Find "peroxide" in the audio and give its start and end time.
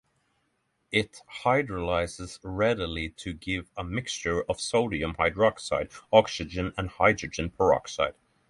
7.51-8.15